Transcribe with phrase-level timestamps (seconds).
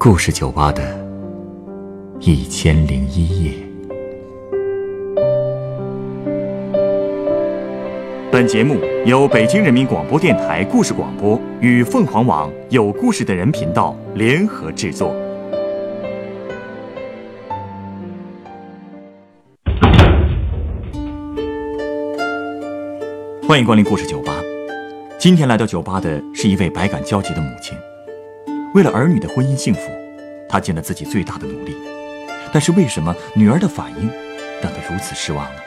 [0.00, 0.80] 故事酒吧的
[2.20, 3.52] 一千零一夜。
[8.30, 15.12] 本节目由北京人民广播电台故事广播与凤凰网有故事的人频道联合制作。
[23.48, 24.32] 欢迎光临故事酒吧。
[25.18, 27.76] 今天来到酒吧的是一位百感交集的母亲。
[28.74, 29.80] 为了儿女的婚姻幸福，
[30.48, 31.74] 他尽了自己最大的努力。
[32.52, 34.08] 但是为什么女儿的反应
[34.62, 35.60] 让他如此失望呢？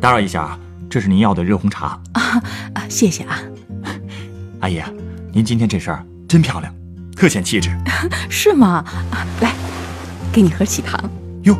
[0.00, 2.40] 打扰一下啊，这是您要的热红茶啊
[2.74, 3.40] 啊，谢谢啊，
[4.60, 4.80] 阿姨，
[5.32, 5.92] 您今天这身
[6.28, 6.72] 真漂亮，
[7.16, 7.70] 特显气质，
[8.28, 8.84] 是吗？
[9.10, 9.54] 啊，来，
[10.30, 11.10] 给你盒喜糖。
[11.44, 11.56] 哟，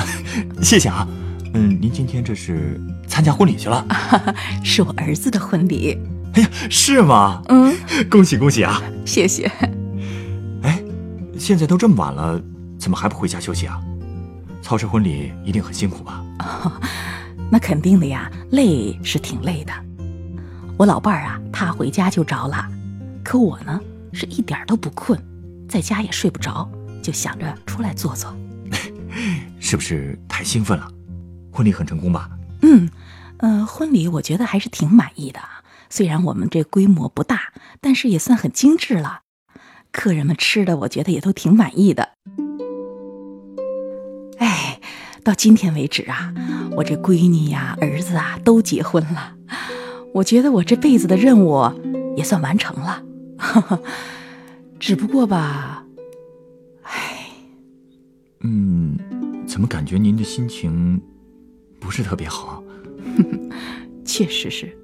[0.62, 1.08] 谢谢啊。
[1.54, 3.84] 嗯，您今天这是参加婚礼去了？
[4.62, 5.98] 是我儿子的婚礼。
[6.34, 7.42] 哎呀，是吗？
[7.48, 7.74] 嗯，
[8.10, 8.82] 恭喜恭喜啊！
[9.06, 9.50] 谢谢。
[10.62, 10.82] 哎，
[11.38, 12.40] 现在都这么晚了，
[12.78, 13.80] 怎么还不回家休息啊？
[14.62, 16.22] 操持婚礼一定很辛苦吧？
[16.40, 16.72] 哦，
[17.50, 19.72] 那肯定的呀，累是挺累的。
[20.76, 22.64] 我老伴儿啊，他回家就着了，
[23.22, 23.80] 可我呢？
[24.12, 25.18] 是一点都不困，
[25.68, 26.70] 在家也睡不着，
[27.02, 28.34] 就想着出来坐坐。
[29.60, 30.88] 是不是太兴奋了？
[31.52, 32.30] 婚礼很成功吧？
[32.62, 32.88] 嗯，
[33.38, 35.40] 呃，婚礼我觉得还是挺满意的。
[35.90, 39.20] 虽然我们这规模不大，但是也算很精致了。
[39.90, 42.10] 客人们吃的，我觉得也都挺满意的。
[44.38, 44.80] 哎，
[45.22, 46.32] 到今天为止啊，
[46.76, 49.34] 我这闺女呀、儿子啊都结婚了，
[50.14, 51.70] 我觉得我这辈子的任务
[52.16, 53.02] 也算完成了。
[54.78, 55.84] 只不过吧，
[56.82, 57.28] 唉，
[58.40, 58.98] 嗯，
[59.46, 61.00] 怎么感觉您的心情
[61.80, 62.62] 不是特别好？
[64.04, 64.76] 确实是，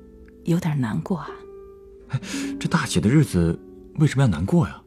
[0.44, 1.28] 有点难过啊。
[2.08, 2.20] 哎，
[2.58, 3.58] 这大喜的日子
[3.96, 4.80] 为什么要难过呀？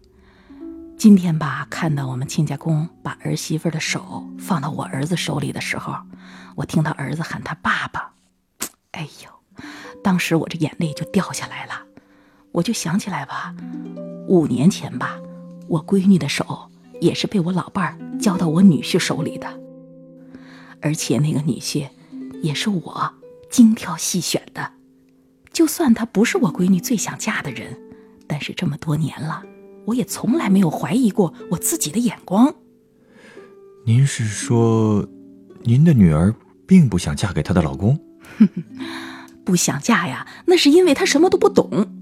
[0.98, 5.96] 今天吧，看到我们亲家公把儿媳妇的手放到我儿子手里的时候，
[6.56, 8.14] 我听到儿子喊他爸爸，
[8.92, 9.64] 哎呦，
[10.04, 11.74] 当时我这眼泪就掉下来了。
[12.52, 13.56] 我就想起来吧，
[14.28, 15.20] 五年前吧，
[15.68, 16.70] 我闺女的手
[17.00, 19.48] 也是被我老伴儿交到我女婿手里的，
[20.82, 21.88] 而且那个女婿
[22.42, 23.14] 也是我
[23.50, 24.72] 精挑细选的。
[25.54, 27.78] 就算他不是我闺女最想嫁的人，
[28.28, 29.44] 但是这么多年了，
[29.86, 32.54] 我也从来没有怀疑过我自己的眼光。
[33.86, 35.08] 您是说，
[35.64, 36.34] 您的女儿
[36.68, 38.00] 并不想嫁给她的老公？
[39.44, 42.01] 不想嫁呀，那是因为她什么都不懂。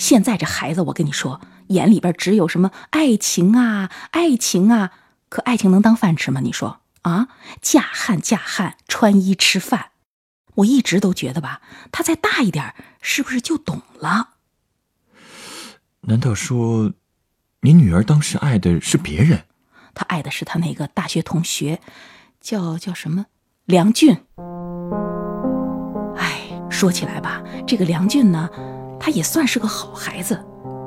[0.00, 4.92] 现在这孩子，我跟你说，眼里边只有什么爱情啊，爱情啊，
[5.28, 6.40] 可爱情能当饭吃吗？
[6.40, 7.28] 你说啊，
[7.60, 9.90] 嫁汉嫁汉，穿衣吃饭。
[10.54, 11.60] 我一直都觉得吧，
[11.92, 14.30] 他再大一点，是不是就懂了？
[16.00, 16.92] 难道说，
[17.60, 19.44] 你女儿当时爱的是别人？
[19.92, 21.78] 她爱的是她那个大学同学，
[22.40, 23.26] 叫叫什么
[23.66, 24.16] 梁俊。
[26.16, 26.40] 哎，
[26.70, 28.48] 说起来吧，这个梁俊呢。
[29.00, 30.38] 他也算是个好孩子，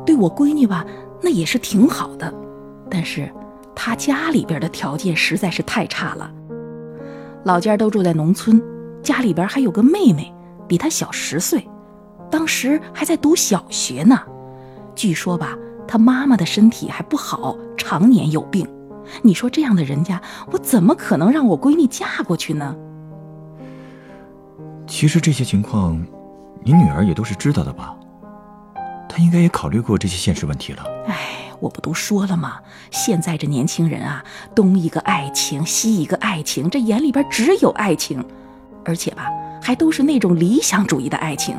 [0.05, 0.85] 对我闺女吧，
[1.21, 2.31] 那也是挺好的。
[2.89, 3.29] 但是，
[3.75, 6.31] 他家里边的条件实在是太差了。
[7.43, 8.61] 老家都住在农村，
[9.01, 10.31] 家里边还有个妹妹，
[10.67, 11.67] 比他小十岁，
[12.29, 14.21] 当时还在读小学呢。
[14.95, 15.57] 据说吧，
[15.87, 18.65] 他妈妈的身体还不好，常年有病。
[19.23, 20.21] 你说这样的人家，
[20.51, 22.75] 我怎么可能让我闺女嫁过去呢？
[24.85, 26.01] 其实这些情况，
[26.63, 27.95] 你女儿也都是知道的吧？
[29.13, 30.83] 他应该也考虑过这些现实问题了。
[31.07, 31.15] 哎，
[31.59, 32.55] 我不都说了吗？
[32.89, 34.25] 现在这年轻人啊，
[34.55, 38.25] 东一个爱情，西一个爱情，这眼里边只有爱情，
[38.83, 39.29] 而且吧，
[39.61, 41.55] 还都是那种理想主义的爱情。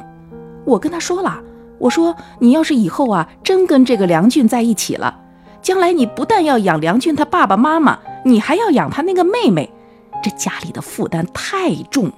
[0.65, 1.41] 我跟他说了，
[1.79, 5.17] 我说你要是以后啊，真跟这个梁俊在一起了，
[5.63, 9.73] 将来你不但要养梁俊他爸爸妈妈，你还要养他那个妹妹，
[10.25, 12.11] 这家里的负担太重。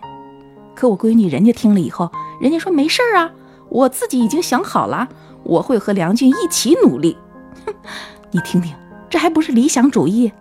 [0.74, 3.32] 可我闺女人家听了以后，人家说没事儿啊，
[3.68, 5.06] 我自己已经想好了。
[5.46, 7.16] 我会和梁俊一起努力，
[7.64, 7.74] 哼，
[8.30, 8.74] 你听听，
[9.08, 10.32] 这还不是理想主义，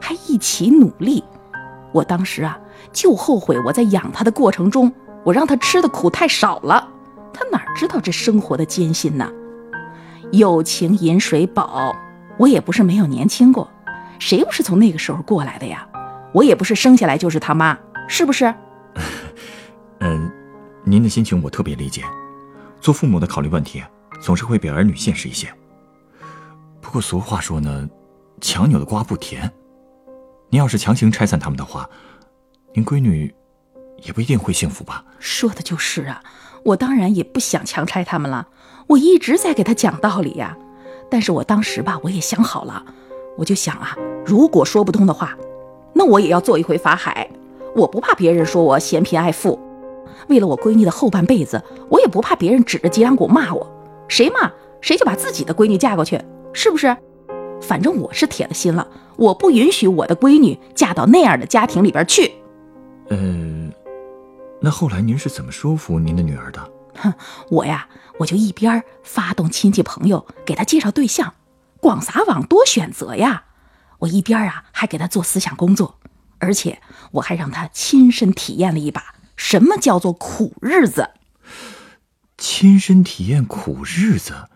[0.00, 1.22] 还一起努力。
[1.92, 2.58] 我当时啊，
[2.92, 4.92] 就后悔我在养他的过程中，
[5.24, 6.88] 我让他吃的苦太少了。
[7.32, 9.30] 他哪知道这生活的艰辛呢？
[10.32, 11.94] 友情饮水饱，
[12.38, 13.70] 我也不是没有年轻过，
[14.18, 15.86] 谁不是从那个时候过来的呀？
[16.32, 18.52] 我也不是生下来就是他妈，是不是？
[20.00, 20.30] 嗯，
[20.84, 22.02] 您的心情我特别理解，
[22.80, 23.82] 做父母的考虑问题。
[24.20, 25.48] 总是会比儿女现实一些。
[26.80, 27.88] 不过俗话说呢，
[28.40, 29.50] 强扭的瓜不甜。
[30.50, 31.88] 您要是强行拆散他们的话，
[32.72, 33.34] 您闺女
[34.02, 35.04] 也不一定会幸福吧？
[35.18, 36.22] 说的就是啊，
[36.64, 38.48] 我当然也不想强拆他们了。
[38.86, 40.56] 我一直在给他讲道理呀，
[41.10, 42.82] 但是我当时吧，我也想好了，
[43.36, 43.94] 我就想啊，
[44.24, 45.36] 如果说不通的话，
[45.92, 47.28] 那我也要做一回法海。
[47.76, 49.60] 我不怕别人说我嫌贫爱富，
[50.28, 53.70] 为了我闺女的后半辈子，我也不怕别人指着脊梁骨骂我。
[54.08, 54.50] 谁骂
[54.80, 56.20] 谁就把自己的闺女嫁过去，
[56.52, 56.96] 是不是？
[57.60, 62.32] 反正我是铁了心了，我不允许我的闺女嫁到那样的家庭里边去。
[63.10, 63.72] 嗯，
[64.60, 66.70] 那后来您是怎么说服您的女儿的？
[66.94, 67.12] 哼，
[67.50, 67.88] 我呀，
[68.18, 71.34] 我就一边发动亲戚朋友给她介绍对象，
[71.80, 73.44] 广撒网多选择呀。
[73.98, 75.98] 我一边啊还给她做思想工作，
[76.38, 76.80] 而且
[77.10, 81.10] 我还让她亲身体验了一把什么叫做苦日子。
[82.38, 84.48] 亲身体验苦日子，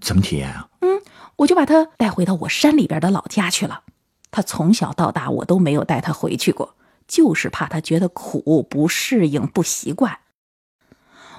[0.00, 0.68] 怎么体验啊？
[0.80, 1.02] 嗯，
[1.36, 3.82] 我就把他带回到我山里边的老家去了。
[4.30, 6.76] 他从小到大我都没有带他回去过，
[7.08, 10.20] 就是怕他觉得苦不适应不习惯。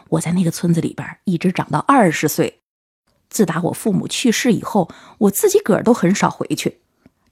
[0.10, 2.62] 我在那个村子里边一直长到二十岁，
[3.30, 6.82] 自打我父母去世以后，我自己个儿都很少回去。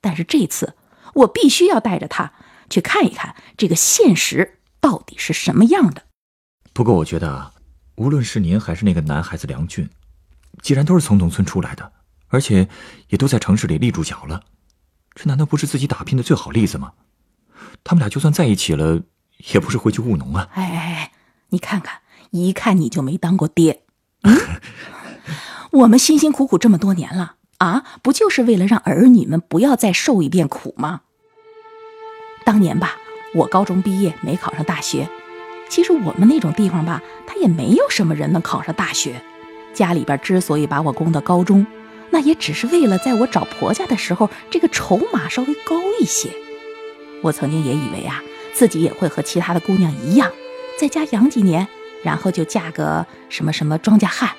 [0.00, 0.74] 但是这次
[1.12, 2.32] 我必须要带着他
[2.70, 6.04] 去看一看这个现实到底是什么样的。
[6.72, 7.52] 不过我觉得啊，
[7.98, 9.90] 无论是您还是那个男孩子梁俊，
[10.62, 11.92] 既然都是从农村出来的，
[12.28, 12.68] 而且
[13.08, 14.44] 也都在城市里立住脚了，
[15.14, 16.92] 这难道不是自己打拼的最好例子吗？
[17.82, 19.02] 他们俩就算在一起了，
[19.52, 20.48] 也不是回去务农啊。
[20.54, 21.12] 哎哎哎，
[21.50, 22.00] 你看看。
[22.30, 23.84] 一看你就没当过爹，
[24.20, 24.36] 嗯，
[25.72, 31.00] 我们辛辛苦苦这么多年了啊，不就是为了让儿女们不要再受一遍苦吗？
[32.44, 32.98] 当年吧，
[33.34, 35.08] 我高中毕业没考上大学，
[35.68, 39.20] 其实我们那种地方吧，他也没有什么人能考上大学。
[39.74, 41.66] 家里边之所以把我供到高中，
[42.10, 46.30] 那也只是为了在我找婆家的时候，这个筹码稍微高一些。
[47.22, 48.22] 我曾经也以为啊，
[48.54, 50.30] 自己也会和其他的姑娘一样，
[50.78, 51.66] 在家养几年。
[52.04, 54.30] 然后就嫁个什么什么庄稼汉，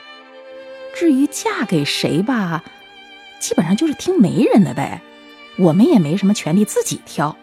[0.96, 2.64] 至于嫁给谁吧，
[3.42, 5.02] 基本上就是听媒人的呗。
[5.58, 7.36] 我们也没什么权利自己挑。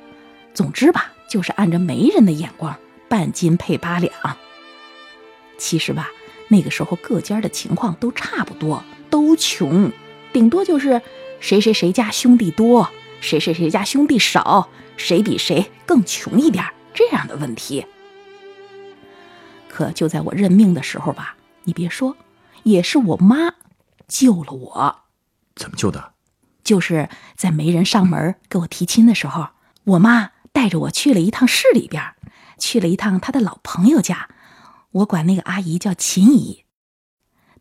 [0.54, 2.74] 总之吧，就是按着媒人的眼光，
[3.08, 4.12] 半斤配八两。
[5.58, 6.10] 其实吧，
[6.48, 9.90] 那个时候各家的情况都差不多，都穷，
[10.32, 11.00] 顶多就是
[11.40, 17.86] 谁谁谁家兄弟多，谁谁谁家兄弟少，谁比谁更穷一点这样的问题。
[19.68, 22.16] 可就在我认命的时候吧，你别说，
[22.62, 23.54] 也是我妈
[24.08, 24.96] 救了我。
[25.54, 26.12] 怎么救的？
[26.64, 29.48] 就是在没人上门给我提亲的时候，
[29.84, 32.02] 我妈带着我去了一趟市里边，
[32.58, 34.28] 去了一趟他的老朋友家。
[34.90, 36.64] 我管那个阿姨叫秦姨。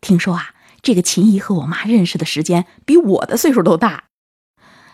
[0.00, 4.04] 听说啊，这个秦姨和我妈认识的时间比我的岁数都大。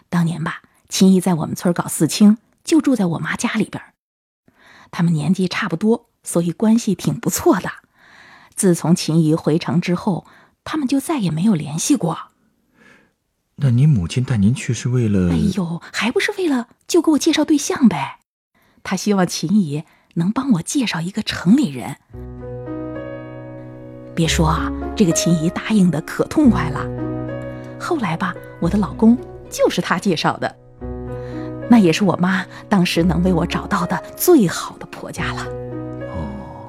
[0.08, 3.82] 当年吧，秦姨在我们村搞四清，就住在我妈家里边。
[4.90, 6.08] 他们年纪差不多。
[6.24, 7.68] 所以关系挺不错的。
[8.54, 10.24] 自从秦姨回城之后，
[10.62, 12.16] 他们就再也没有联系过。
[13.56, 15.32] 那您母亲带您去是为了？
[15.32, 18.20] 哎呦，还不是为了就给我介绍对象呗？
[18.82, 19.84] 她希望秦姨
[20.14, 21.96] 能帮我介绍一个城里人。
[24.14, 26.86] 别说啊，这个秦姨答应的可痛快了。
[27.80, 29.16] 后来吧，我的老公
[29.48, 30.56] 就是她介绍的。
[31.70, 35.46] 那也是我妈当时能为我找到的最好的婆家了。
[36.10, 36.66] 哦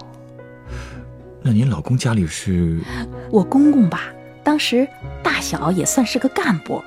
[1.41, 2.79] 那您老公家里是？
[3.29, 4.03] 我公公吧，
[4.41, 4.87] 当时
[5.21, 6.81] 大小也算是个干部，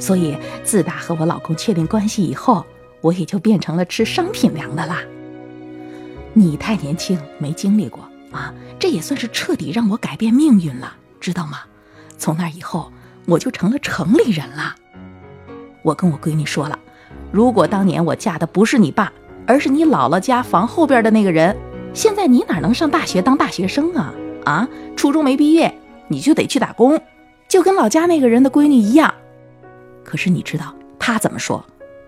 [0.00, 2.66] 所以自打和我老公确定关系以后，
[3.06, 4.98] 我也就变成了吃商品粮的啦。
[6.32, 11.60] 你太年轻，没经历过啊，这也算是彻底让我改变命运了，知道吗？
[12.18, 12.90] 从那以后，
[13.26, 14.74] 我就成了城里人了。
[15.82, 16.76] 我跟我闺女说了，
[17.30, 19.12] 如果当年我嫁的不是你爸，
[19.46, 21.56] 而是你姥姥家房后边的那个人。
[21.94, 24.12] 现在你哪能上大学当大学生啊？
[24.44, 25.72] 啊，初中没毕业
[26.08, 27.00] 你就得去打工，
[27.48, 29.14] 就跟老家那个人的闺女一样。
[30.04, 31.64] 可是你知道他怎么说？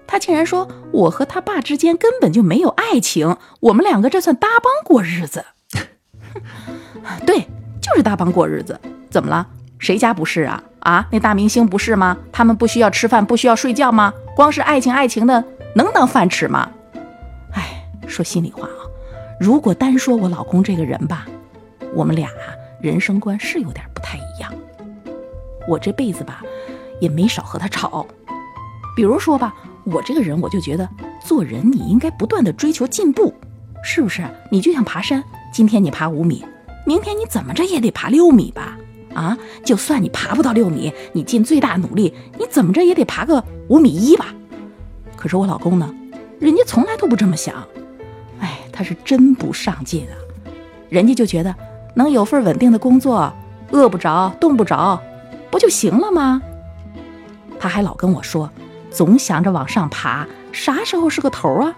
[0.08, 5.44] 他竟然说我和他爸之间根本就没有爱情，我们两个这算搭帮过日子。
[7.26, 7.46] 对，
[7.80, 8.80] 就是搭帮过日子。
[9.10, 9.46] 怎么了？
[9.78, 10.62] 谁家不是啊？
[10.80, 12.16] 啊，那大明星不是吗？
[12.32, 14.12] 他们不需要吃饭，不需要睡觉吗？
[14.34, 16.70] 光是爱情爱情的，能当饭吃吗？
[17.52, 18.80] 哎，说心里话啊。
[19.38, 21.26] 如果单说我老公这个人吧，
[21.94, 22.30] 我们俩
[22.80, 24.50] 人生观是有点不太一样。
[25.68, 26.42] 我这辈子吧，
[26.98, 28.06] 也没少和他吵。
[28.96, 29.54] 比如说吧，
[29.92, 30.88] 我这个人我就觉得，
[31.24, 33.32] 做人你应该不断的追求进步，
[33.82, 34.22] 是不是？
[34.50, 36.44] 你就像爬山，今天你爬五米，
[36.86, 38.76] 明天你怎么着也得爬六米吧？
[39.14, 44.26] 啊，就算你爬不到六米，你尽最大努力，你怎么着也得爬个五米一吧。
[45.16, 45.92] 可是我老公呢，
[46.38, 47.66] 人家从来都不这么想，
[48.40, 50.14] 哎，他是真不上进啊。
[50.88, 51.54] 人家就觉得
[51.94, 53.32] 能有份稳定的工作，
[53.70, 55.00] 饿不着，冻不着，
[55.50, 56.40] 不就行了吗？
[57.58, 58.48] 他还老跟我说，
[58.98, 61.72] 总想着往上爬，啥时候是个头啊？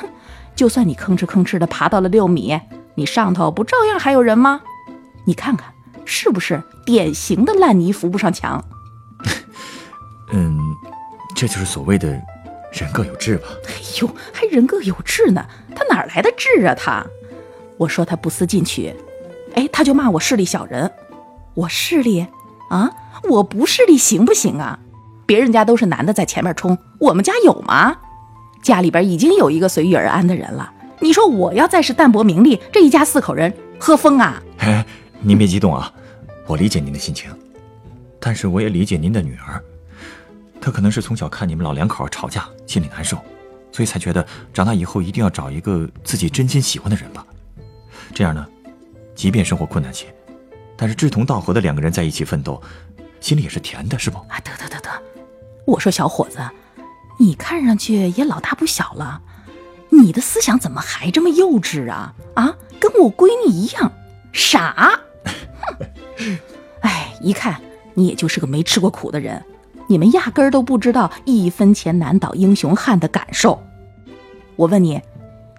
[0.00, 0.08] 哼，
[0.56, 2.58] 就算你吭哧吭哧的爬到了六米，
[2.94, 4.62] 你上头不照样还有人吗？
[5.26, 5.74] 你看看，
[6.06, 8.64] 是不是典型的烂泥扶不上墙？
[10.32, 10.58] 嗯，
[11.36, 12.08] 这就是所谓的
[12.72, 13.48] 人各有志吧？
[13.68, 15.44] 哎呦，还人各有志呢？
[15.76, 16.74] 他哪来的志啊？
[16.74, 17.04] 他，
[17.76, 18.96] 我说他不思进取，
[19.54, 20.90] 哎，他就骂我势利小人。
[21.52, 22.26] 我势利
[22.70, 22.90] 啊？
[23.28, 24.78] 我不势利行不行啊？
[25.26, 27.96] 别人家都是男的在前面冲，我们家有吗？
[28.62, 30.72] 家里边已经有一个随遇而安的人了。
[31.00, 34.42] 你说我要再是淡泊名利，这一家四口人喝疯啊？
[34.58, 34.84] 哎，
[35.20, 35.92] 您别激动啊，
[36.46, 37.30] 我理解您的心情，
[38.18, 39.62] 但是我也理解您的女儿，
[40.60, 43.18] 她可能是从小看你们老两口吵架，心里难受，
[43.70, 47.26] 所以才觉得长大以后一定要找一个自己真心喜欢的人吧。
[48.14, 48.46] 这样呢，
[49.14, 50.06] 即便生活困难些，
[50.74, 52.62] 但是志同道合的两个人在一起奋斗，
[53.20, 54.16] 心里也是甜的，是不？
[54.28, 54.90] 啊，得得得得，
[55.66, 56.38] 我说小伙子，
[57.18, 59.20] 你看上去也老大不小了。
[59.90, 62.12] 你的思想怎么还这么幼稚啊？
[62.34, 63.90] 啊，跟我闺女一样
[64.32, 64.98] 傻。
[66.80, 67.60] 哎，一看
[67.94, 69.42] 你也就是个没吃过苦的人，
[69.86, 73.62] 你们压根儿都不知道一分钱难倒英雄汉的感受。
[74.56, 75.00] 我问你，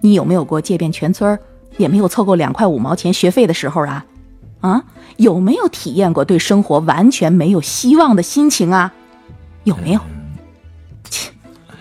[0.01, 1.39] 你有没有过借遍全村儿
[1.77, 4.05] 也没有凑够两块五毛钱学费的时候啊？
[4.61, 4.83] 啊，
[5.17, 8.93] 有没有体验过对生活完全没有希望的心情啊？
[9.65, 9.99] 有没有？
[11.09, 11.31] 切，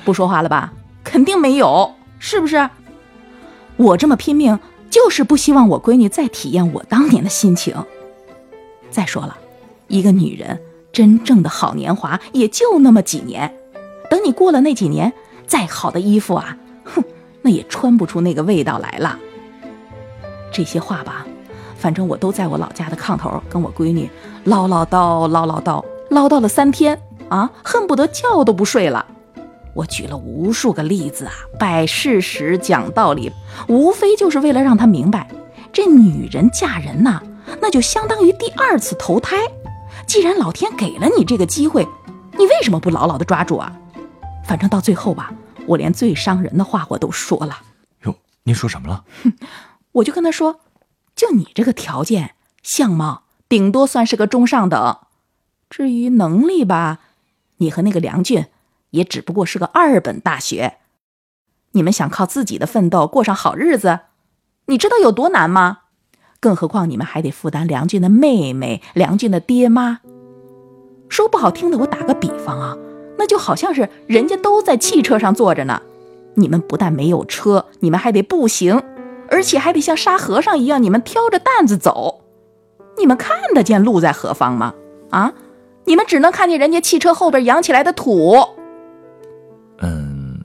[0.04, 0.72] 不说话了吧？
[1.04, 1.94] 肯定没有。
[2.18, 2.68] 是不是？
[3.76, 4.58] 我这么拼命，
[4.90, 7.76] 就是不希望我闺女再体验我当年的心情。
[8.90, 9.36] 再说了，
[9.88, 10.58] 一个女人
[10.90, 13.54] 真正的好年华也就那么几年，
[14.08, 15.12] 等你过了那几年，
[15.46, 17.04] 再好的衣服啊，哼，
[17.42, 19.18] 那也穿不出那个味道来了。
[20.50, 21.26] 这些话吧，
[21.76, 24.08] 反正我都在我老家的炕头跟我闺女
[24.44, 29.06] 唠唠叨、唠唠叨、唠叨了三天啊，恨不得觉都不睡了。
[29.74, 33.32] 我举了无数个例子啊，摆事实讲道理，
[33.66, 35.28] 无非就是为了让他明白，
[35.72, 37.20] 这女人嫁人呐，
[37.60, 39.36] 那就相当于第二次投胎。
[40.06, 41.86] 既然老天给了你这个机会，
[42.38, 43.72] 你为什么不牢牢的抓住啊？
[44.44, 45.32] 反正到最后吧，
[45.66, 47.58] 我连最伤人的话我都说了。
[48.04, 48.14] 哟，
[48.44, 49.04] 您说什么了？
[49.24, 49.32] 哼，
[49.92, 50.60] 我就跟他说，
[51.16, 54.98] 就你这个条件、相貌，顶多算是个中上等。
[55.70, 57.00] 至于能力吧，
[57.58, 58.46] 你和那个梁俊。
[58.90, 60.74] 也只不过是个二本大学，
[61.72, 63.98] 你们想靠自己的奋斗过上好日子，
[64.66, 65.78] 你知道有多难吗？
[66.38, 69.98] 更何况你们还得负担梁俊的妹妹、梁俊的爹妈。
[71.08, 72.76] 说不好听的，我打个比方啊，
[73.18, 75.82] 那就好像是人家都在汽车上坐着呢，
[76.34, 78.80] 你们不但没有车，你们还得步行，
[79.28, 82.20] 而且还得像沙和尚一样，你们挑着担子走。
[82.96, 84.72] 你们看得见路在何方吗？
[85.10, 85.32] 啊，
[85.84, 88.36] 你们只能看见人家汽车后边扬起来的土。
[89.78, 90.42] 嗯，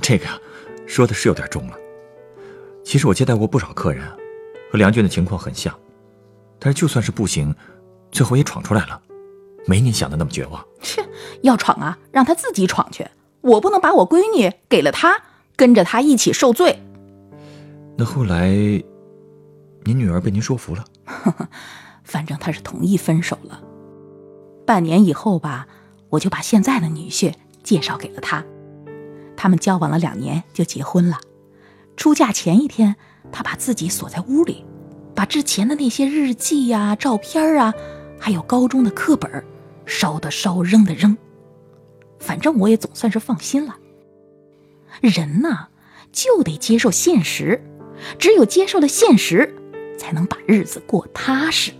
[0.00, 0.38] 这个呀，
[0.86, 1.76] 说的是有点重了。
[2.84, 4.04] 其实我接待过不少客人，
[4.70, 5.74] 和梁俊的情况很像，
[6.58, 7.54] 但是就算是不行，
[8.10, 9.00] 最后也闯出来了，
[9.66, 10.64] 没您想的那么绝望。
[10.80, 11.04] 切，
[11.42, 13.06] 要闯啊，让他自己闯去，
[13.40, 15.20] 我不能把我闺女给了他，
[15.56, 16.78] 跟着他一起受罪。
[17.96, 18.48] 那后来，
[19.84, 20.84] 您女儿被您说服了？
[22.04, 23.60] 反正她是同意分手了。
[24.68, 25.66] 半年以后吧，
[26.10, 27.32] 我就把现在的女婿
[27.62, 28.44] 介绍给了他。
[29.34, 31.18] 他们交往了两年就结婚了，
[31.96, 32.94] 出嫁前一天，
[33.32, 34.66] 他把自己锁在屋里，
[35.14, 37.72] 把之前的那些日记呀、照片啊，
[38.20, 39.42] 还有高中的课本，
[39.86, 41.16] 烧的烧，扔的扔。
[42.18, 43.74] 反正我也总算是放心了。
[45.00, 45.68] 人呐，
[46.12, 47.58] 就得接受现实，
[48.18, 49.50] 只有接受了现实，
[49.98, 51.72] 才能把日子过踏实。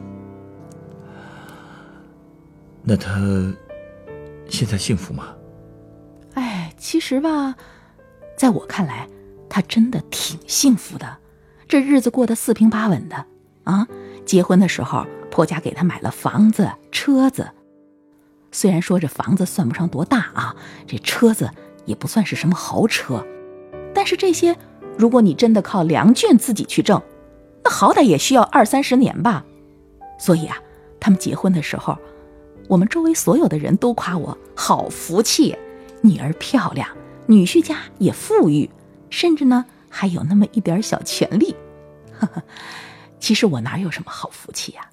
[2.90, 3.21] 那他
[4.49, 5.37] 现在幸福吗？
[6.33, 7.54] 哎其实吧，
[8.35, 9.07] 在我看来，
[9.47, 11.18] 她真的挺幸福的，
[11.68, 13.26] 这日子过得四平八稳的
[13.64, 13.87] 啊。
[14.25, 17.50] 结婚的时候，婆家给她买了房子、车子。
[18.52, 21.50] 虽然说这房子算不上多大啊，这车子
[21.85, 23.23] 也不算是什么豪车，
[23.95, 24.57] 但是这些，
[24.97, 27.02] 如果你真的靠梁俊自己去挣，
[27.62, 29.45] 那好歹也需要二三十年吧。
[30.18, 30.57] 所以啊，
[30.99, 31.99] 他们结婚的时候，
[32.69, 35.57] 我们周围所有的人都夸我好福气。
[36.03, 36.89] 女儿漂亮，
[37.27, 38.71] 女婿家也富裕，
[39.11, 41.57] 甚至呢还有那么一点小权利。
[43.19, 44.91] 其实我哪有什么好福气呀？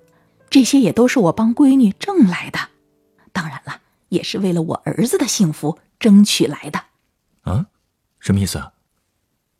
[0.50, 2.60] 这些也都是我帮闺女挣来的，
[3.32, 6.86] 当然了，也是为了我儿子的幸福争取来的。
[7.41, 7.67] 啊，
[8.20, 8.72] 什么意思啊？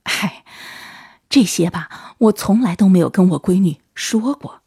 [0.05, 0.45] 嗨，
[1.29, 4.62] 这些吧，我从来都没有跟我闺女说过。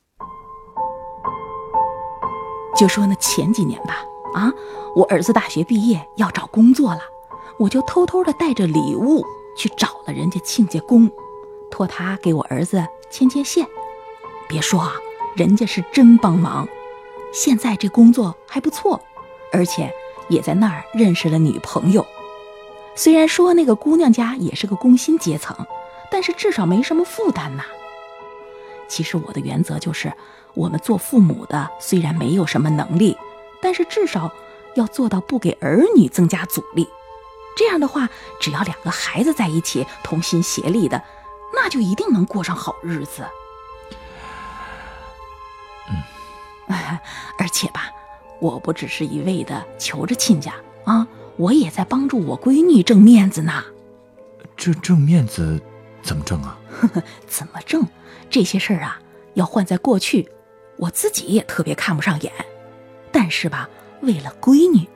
[2.79, 4.05] 就说那前几年吧，
[4.35, 4.53] 啊，
[4.95, 7.01] 我儿子大学毕业要找工作了，
[7.59, 9.25] 我就偷偷的带着礼物
[9.57, 11.11] 去找了人家亲家公，
[11.73, 13.67] 托他给我儿子牵牵线。
[14.49, 14.93] 别说啊，
[15.35, 16.69] 人家是真帮忙，
[17.33, 19.01] 现在这工作还不错，
[19.53, 19.93] 而且
[20.29, 22.07] 也在那儿认识了女朋友。
[22.95, 25.67] 虽然说那个姑娘家也是个工薪阶层，
[26.13, 27.65] 但是至少没什么负担呐。
[28.87, 30.13] 其实我的原则就是。
[30.55, 33.17] 我们做父母的虽然没有什么能力，
[33.61, 34.33] 但是至少
[34.75, 36.89] 要做到不给儿女增加阻力。
[37.57, 38.09] 这样的话，
[38.41, 41.03] 只要两个孩子在一起，同心协力的，
[41.55, 43.25] 那就一定能过上好日子。
[45.91, 45.97] 嗯，
[47.39, 47.91] 而且吧，
[48.41, 53.65] 我不只是一味的求着亲家啊，我也在帮助我闺女挣面子呢。
[54.57, 55.61] 这挣面子
[56.03, 56.59] 怎么挣啊？
[57.27, 57.85] 怎么挣？
[58.31, 59.01] 这些事儿啊，
[59.35, 60.29] 要换在过去。
[60.79, 62.33] 我自己也特别看不上眼，
[63.13, 63.69] 但是吧，
[64.01, 64.89] 为了闺女，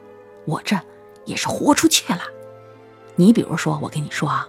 [0.46, 0.78] 我这
[1.26, 2.22] 也是豁出去了。
[3.16, 4.48] 你比如说，我跟你说啊，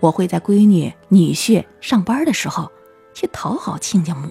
[0.00, 2.70] 我会在闺女女婿上班的时候
[3.14, 4.28] 去讨好亲家母，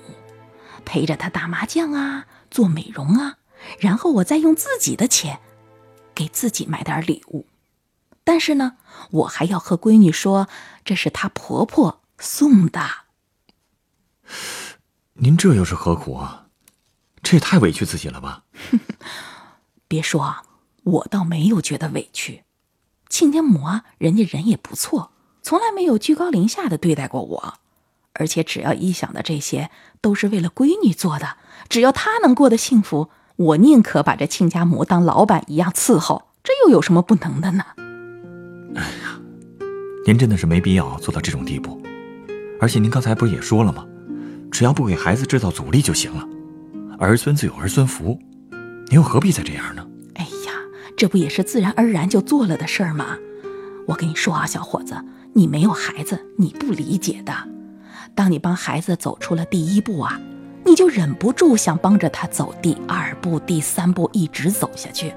[0.85, 3.37] 陪着他打麻将啊，做美容啊，
[3.79, 5.39] 然后我再用自己的钱
[6.13, 7.47] 给自己买点礼物。
[8.23, 8.77] 但是呢，
[9.11, 10.47] 我还要和闺女说，
[10.85, 12.81] 这是她婆婆送的。
[15.15, 16.47] 您这又是何苦啊？
[17.21, 18.43] 这也太委屈自己了吧！
[19.87, 20.43] 别说啊，
[20.83, 22.43] 我倒没有觉得委屈。
[23.09, 25.11] 亲家母啊，人家人也不错，
[25.43, 27.53] 从来没有居高临下的对待过我。
[28.13, 29.69] 而且只要一想到这些
[30.01, 31.37] 都是为了闺女做的，
[31.69, 36.29] 只要她能过得幸福，我宁可把这亲家母当老板一样伺候。
[36.43, 37.63] 这又有什么不能的呢？
[38.75, 39.19] 哎呀，
[40.07, 41.79] 您真的是没必要做到这种地步。
[42.59, 43.85] 而且您刚才不是也说了吗？
[44.51, 46.27] 只要不给孩子制造阻力就行了，
[46.99, 48.19] 儿孙自有儿孙福，
[48.87, 49.87] 您又何必再这样呢？
[50.15, 50.51] 哎呀，
[50.95, 53.17] 这不也是自然而然就做了的事儿吗？
[53.87, 54.95] 我跟你说啊，小伙子，
[55.33, 57.33] 你没有孩子，你不理解的。
[58.13, 60.19] 当你帮孩子走出了第一步啊，
[60.65, 65.13] 你就忍不住想帮着他走第二步、第三步，一直走下去，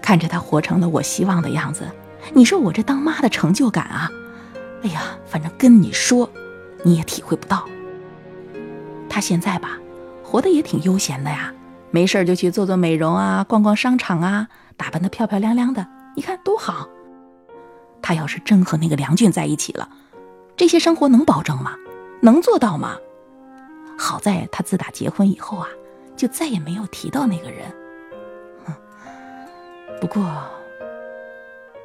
[0.00, 1.82] 看着他活成了我希望的样子。
[2.32, 4.10] 你说我这当妈的成就感啊，
[4.84, 6.30] 哎呀，反正跟你说，
[6.84, 7.68] 你也体会不到。
[9.10, 9.76] 他现在吧，
[10.24, 11.52] 活得也挺悠闲的呀，
[11.90, 14.46] 没事就去做做美容啊，逛逛商场啊，
[14.76, 15.84] 打扮得漂漂亮亮的，
[16.16, 16.88] 你看多好。
[18.00, 19.88] 他要是真和那个梁俊在一起了，
[20.56, 21.74] 这些生活能保证吗？
[22.22, 22.96] 能做到吗？
[23.98, 25.68] 好在他自打结婚以后啊，
[26.16, 27.70] 就再也没有提到那个人。
[30.00, 30.24] 不过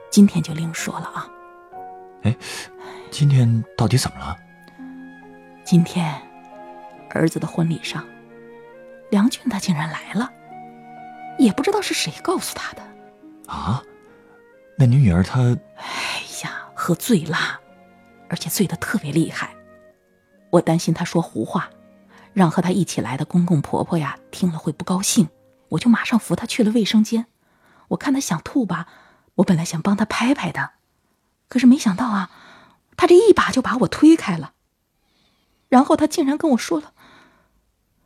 [0.09, 1.27] 今天就另说了啊。
[2.21, 2.37] 哎，
[3.11, 4.37] 今天到底怎么了？
[5.65, 6.15] 今天。
[7.15, 8.05] 儿子的婚礼上，
[9.09, 10.29] 梁俊他竟然来了，
[11.39, 12.81] 也不知道是谁告诉他的。
[13.47, 13.81] 啊，
[14.77, 15.39] 那你女儿她……
[15.77, 15.85] 哎
[16.43, 17.37] 呀，喝醉了，
[18.29, 19.55] 而且醉得特别厉害。
[20.49, 21.69] 我担心她说胡话，
[22.33, 25.29] 让和她一起来的公公婆婆呀听了会不高兴，
[25.69, 27.27] 我就马上扶她去了卫生间。
[27.89, 28.87] 我看她想吐吧，
[29.35, 30.71] 我本来想帮她拍拍的，
[31.47, 32.29] 可是没想到啊，
[32.97, 34.51] 她这一把就把我推开了，
[35.69, 36.91] 然后她竟然跟我说了。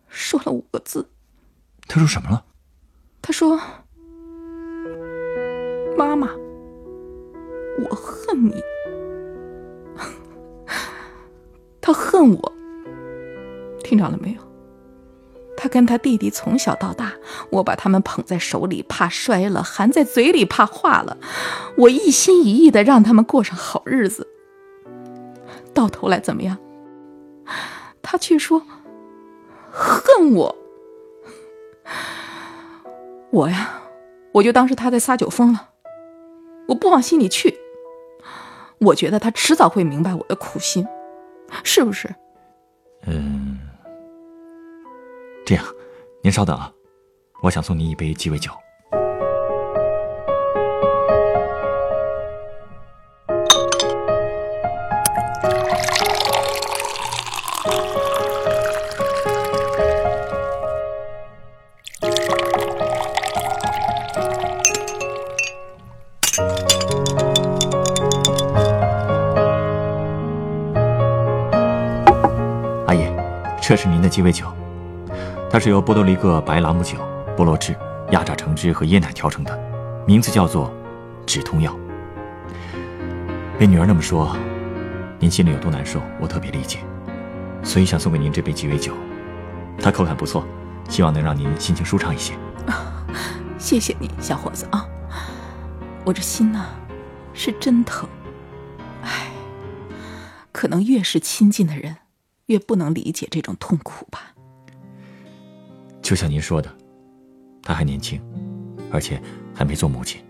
[0.10, 1.08] 说了五个字，
[1.88, 2.44] 他说什么了？
[3.22, 3.60] 他说
[5.96, 6.30] ：“妈妈，
[7.80, 8.62] 我恨你。”
[11.82, 12.54] 他恨我，
[13.84, 14.42] 听着了没有？
[15.56, 17.14] 他跟他弟弟从小到大，
[17.52, 21.18] 我把他们捧在手里，怕摔了；含在嘴里，怕化了。
[21.78, 24.28] 我一心一意的让他们过上好日子，
[25.74, 26.58] 到头来怎么样？
[28.02, 28.62] 他却说。
[29.72, 30.56] 恨我，
[33.32, 33.82] 我呀，
[34.34, 35.70] 我就当是他在撒酒疯了，
[36.68, 37.58] 我不往心里去。
[38.80, 40.88] 我觉得他迟早会明白我的苦心，
[41.64, 42.14] 是不是？
[43.06, 43.60] 嗯，
[45.46, 45.66] 这样，
[46.22, 46.72] 您稍等啊，
[47.42, 48.52] 我想送您一杯鸡尾酒。
[73.70, 74.52] 这是您的鸡尾酒，
[75.48, 76.98] 它是由波多黎各白朗姆酒、
[77.38, 77.76] 菠萝汁、
[78.10, 79.56] 压榨橙汁和椰奶调成的，
[80.08, 80.74] 名字叫做
[81.24, 81.78] “止痛药”。
[83.60, 84.36] 被女儿那么说，
[85.20, 86.80] 您心里有多难受，我特别理解，
[87.62, 88.92] 所以想送给您这杯鸡尾酒，
[89.80, 90.44] 它口感不错，
[90.90, 92.34] 希望能让您心情舒畅一些。
[93.60, 94.84] 谢谢你，小伙子啊，
[96.04, 96.66] 我这心呐，
[97.36, 98.10] 是真疼。
[99.04, 99.28] 唉，
[100.52, 101.98] 可能越是亲近的人，
[102.50, 104.34] 越不能理解这种痛苦吧。
[106.02, 106.70] 就像您说的，
[107.62, 108.22] 他还年轻，
[108.92, 109.22] 而且
[109.54, 110.22] 还没做母亲，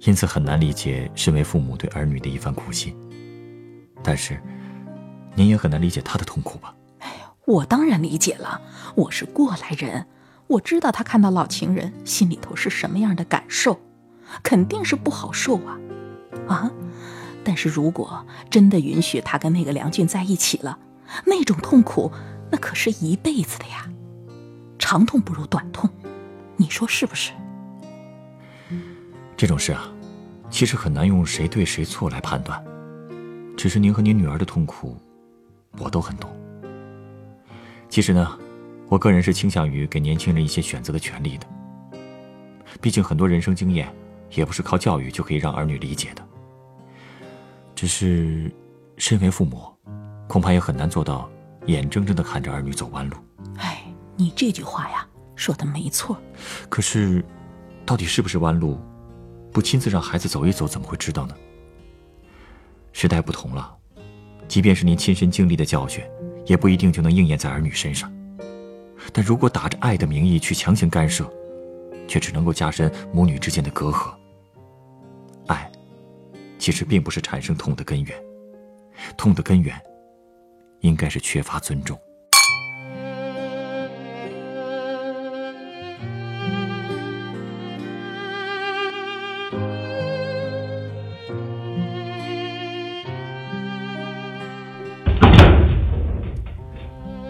[0.00, 2.96] 因此很难理解身为父母对儿女的一番苦心。
[4.02, 4.40] 但是，
[5.34, 6.74] 您也很难理解他的痛苦吧？
[7.00, 8.60] 哎呀，我当然理解了，
[8.94, 10.06] 我是过来人，
[10.46, 13.78] 我知道他看到老情人心里头是什么样的感受，
[14.42, 15.78] 肯定是不好受啊，
[16.48, 16.72] 啊！
[17.44, 20.78] 但是如果真的允许他跟那个梁俊在一起了，
[21.24, 22.10] 那种痛苦，
[22.50, 23.88] 那可是一辈子的呀。
[24.78, 25.88] 长痛不如短痛，
[26.56, 27.32] 你说是不是？
[29.36, 29.90] 这种事啊，
[30.50, 32.62] 其实很难用谁对谁错来判断。
[33.56, 34.96] 只是您和您女儿的痛苦，
[35.78, 36.30] 我都很懂。
[37.88, 38.38] 其实呢，
[38.88, 41.46] 我个人是倾向于给年轻人一些选择的权利的。
[42.80, 43.94] 毕竟很多人生经验，
[44.30, 46.26] 也不是靠教育就可以让儿女理解的。
[47.74, 48.50] 只是，
[48.96, 49.71] 身为父母，
[50.32, 51.30] 恐怕也很难做到
[51.66, 53.16] 眼睁睁的看着儿女走弯路。
[53.58, 53.84] 哎。
[54.14, 56.16] 你这句话呀，说的没错。
[56.68, 57.24] 可是，
[57.84, 58.78] 到底是不是弯路，
[59.50, 61.34] 不亲自让孩子走一走，怎么会知道呢？
[62.92, 63.74] 时代不同了，
[64.46, 66.04] 即便是您亲身经历的教训，
[66.44, 68.12] 也不一定就能应验在儿女身上。
[69.12, 71.28] 但如果打着爱的名义去强行干涉，
[72.06, 74.12] 却只能够加深母女之间的隔阂。
[75.46, 75.72] 爱，
[76.58, 78.16] 其实并不是产生痛的根源，
[79.16, 79.74] 痛的根源，
[80.82, 81.98] 应该是缺乏尊重。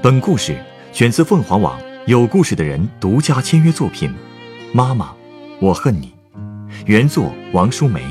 [0.02, 0.60] 本故事
[0.92, 4.10] 选自凤凰网有故事的人独家签约作品
[4.74, 5.14] 《妈妈，
[5.60, 6.12] 我恨你》，
[6.86, 8.02] 原作王淑梅，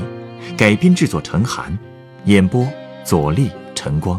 [0.56, 1.78] 改编制作陈寒，
[2.24, 2.66] 演播
[3.04, 4.18] 左立、陈光，